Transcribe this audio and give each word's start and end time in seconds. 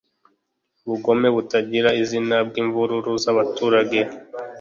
Ubugome 0.83 1.27
butagira 1.35 1.89
izina 2.01 2.35
bwimvururu 2.47 3.11
zabaturage 3.23 3.99